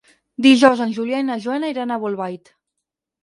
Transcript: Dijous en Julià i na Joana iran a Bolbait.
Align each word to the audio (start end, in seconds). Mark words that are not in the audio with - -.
Dijous 0.45 0.79
en 0.85 0.95
Julià 0.95 1.19
i 1.23 1.27
na 1.27 1.37
Joana 1.45 1.69
iran 1.73 1.93
a 1.93 1.97
Bolbait. 2.05 2.53